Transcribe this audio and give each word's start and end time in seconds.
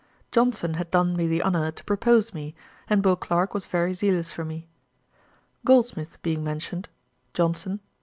Johnson 0.31 0.73
had 0.73 0.89
done 0.89 1.15
me 1.15 1.27
the 1.27 1.43
honour 1.43 1.69
to 1.69 1.83
propose 1.83 2.33
me, 2.33 2.55
and 2.87 3.03
Beauclerk 3.03 3.53
was 3.53 3.67
very 3.67 3.93
zealous 3.93 4.31
for 4.31 4.43
me. 4.43 4.67
Goldsmith 5.63 6.19
being 6.23 6.43
mentioned; 6.43 6.89
JOHNSON. 7.35 7.79